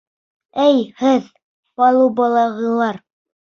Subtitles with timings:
[0.67, 1.29] —Эй, һеҙ,
[1.83, 3.03] палубалағылар!